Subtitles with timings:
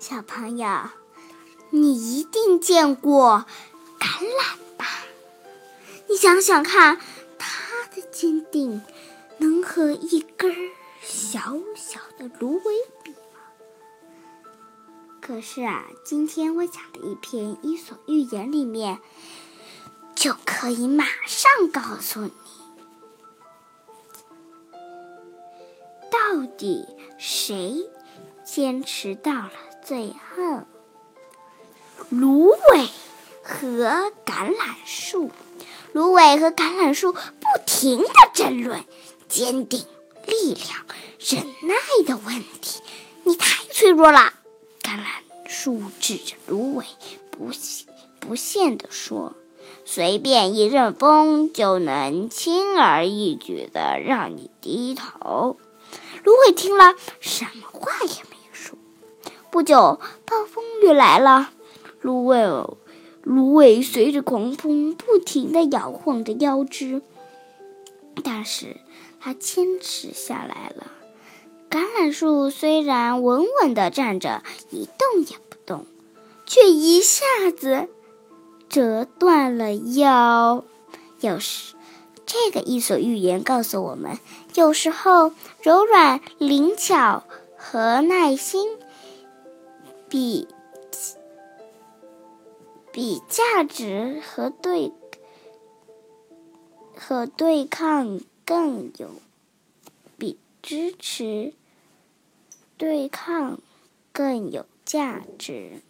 [0.00, 0.90] 小朋友，
[1.70, 3.44] 你一定见过
[3.98, 4.86] 橄榄吧？
[6.08, 7.00] 你想想看，
[7.36, 8.80] 它的坚定
[9.38, 10.54] 能和一根
[11.02, 13.40] 小小的芦苇比吗？
[15.20, 19.00] 可是啊，今天我讲的一篇《伊索寓言》里面，
[20.14, 22.32] 就可以马上告诉你，
[26.08, 26.86] 到底
[27.18, 27.90] 谁
[28.44, 29.52] 坚持到了
[29.84, 30.62] 最后。
[32.10, 32.88] 芦苇
[33.42, 35.30] 和橄榄树。
[35.92, 37.18] 芦苇和橄榄树不
[37.66, 38.84] 停的争论
[39.28, 39.84] 坚定、
[40.26, 40.84] 力量、
[41.18, 41.74] 忍耐
[42.06, 42.80] 的问题。
[43.24, 44.34] 你太脆弱了，
[44.82, 46.84] 橄榄树指着芦苇，
[47.30, 47.50] 不
[48.20, 49.34] 不屑的说
[49.84, 55.56] ：“随便一阵风就能轻而易举的让你低头。”
[56.22, 58.17] 芦苇听了，什么话也。
[59.50, 61.50] 不久，暴风雨来了，
[62.00, 62.76] 芦苇。
[63.22, 67.02] 芦苇随着狂风不停地摇晃着腰肢，
[68.24, 68.76] 但是
[69.20, 70.86] 它坚持下来了。
[71.68, 75.84] 橄榄树虽然稳稳地站着，一动也不动，
[76.46, 77.88] 却一下子
[78.70, 80.64] 折断了腰。
[81.20, 81.74] 有时，
[82.24, 84.18] 这个伊索寓言告诉我们，
[84.54, 87.24] 有时候柔软、灵巧
[87.58, 88.70] 和耐心
[90.08, 90.46] 比。
[92.90, 94.90] 比价值和对
[96.96, 99.10] 和对抗更有，
[100.16, 101.52] 比支持
[102.76, 103.60] 对抗
[104.12, 105.80] 更有价值。